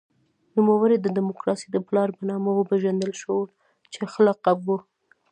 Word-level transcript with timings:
نوموړی 0.57 0.97
د 1.01 1.07
دموکراسۍ 1.17 1.67
د 1.71 1.77
پلار 1.87 2.09
په 2.17 2.21
نامه 2.29 2.49
وپېژندل 2.53 3.11
شو 3.21 3.35
چې 3.91 3.99
ښه 4.11 4.21
لقب 4.27 4.57
و. 4.67 4.69